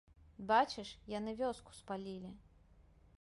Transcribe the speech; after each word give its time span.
Бачыш, 0.51 0.89
яны 1.17 1.35
вёску 1.43 1.77
спалілі. 1.83 2.31